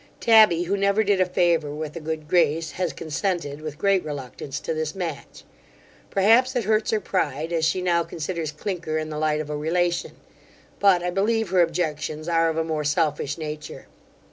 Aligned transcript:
Tabby, 0.19 0.63
who 0.63 0.75
never 0.75 1.03
did 1.03 1.21
a 1.21 1.27
favour 1.27 1.69
with 1.75 1.95
a 1.95 1.99
good 1.99 2.27
grace, 2.27 2.71
has 2.71 2.91
consented, 2.91 3.61
with 3.61 3.77
great 3.77 4.03
reluctance, 4.03 4.59
to 4.59 4.73
this 4.73 4.95
match. 4.95 5.43
Perhaps 6.09 6.55
it 6.55 6.63
hurts 6.63 6.89
her 6.89 6.99
pride, 6.99 7.53
as 7.53 7.65
she 7.65 7.83
now 7.83 8.03
considers 8.03 8.51
Clinker 8.51 8.97
in 8.97 9.09
the 9.11 9.19
light 9.19 9.39
of 9.41 9.51
a 9.51 9.55
relation; 9.55 10.13
but, 10.79 11.03
I 11.03 11.11
believe, 11.11 11.49
her 11.51 11.61
objections 11.61 12.27
are 12.27 12.49
of 12.49 12.57
a 12.57 12.63
more 12.63 12.83
selfish 12.83 13.37
nature. 13.37 13.85